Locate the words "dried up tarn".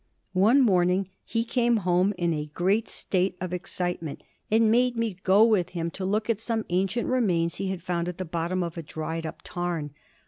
8.81-9.93